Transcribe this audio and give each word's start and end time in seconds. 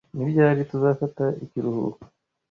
Ni 0.15 0.23
ryari 0.29 0.61
tuzafata 0.69 1.25
ikiruhuko 1.43 2.01